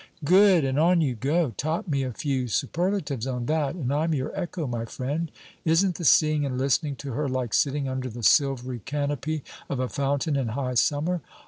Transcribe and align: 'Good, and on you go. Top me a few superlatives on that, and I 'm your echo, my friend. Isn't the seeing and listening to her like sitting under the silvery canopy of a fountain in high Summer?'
'Good, 0.23 0.65
and 0.65 0.79
on 0.79 0.99
you 1.01 1.13
go. 1.13 1.51
Top 1.57 1.87
me 1.87 2.01
a 2.01 2.11
few 2.11 2.47
superlatives 2.47 3.27
on 3.27 3.45
that, 3.45 3.75
and 3.75 3.93
I 3.93 4.03
'm 4.05 4.15
your 4.15 4.35
echo, 4.35 4.65
my 4.65 4.83
friend. 4.83 5.29
Isn't 5.63 5.93
the 5.93 6.05
seeing 6.05 6.43
and 6.43 6.57
listening 6.57 6.95
to 6.95 7.11
her 7.11 7.29
like 7.29 7.53
sitting 7.53 7.87
under 7.87 8.09
the 8.09 8.23
silvery 8.23 8.79
canopy 8.79 9.43
of 9.69 9.79
a 9.79 9.87
fountain 9.89 10.35
in 10.35 10.47
high 10.57 10.73
Summer?' 10.73 11.21